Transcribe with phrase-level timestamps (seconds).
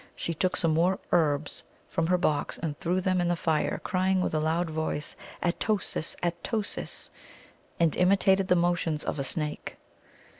[0.15, 4.19] She took some more herbs from her box and threw them in the fire, crying
[4.19, 6.15] with a loud voice," At o sis!
[6.23, 7.11] At o sis!"
[7.79, 9.77] and imitated the motions of a snake.